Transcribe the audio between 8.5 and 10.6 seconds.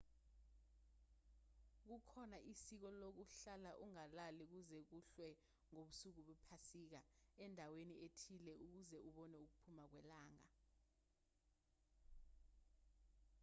ukuze ubone ukuphuma kwelanga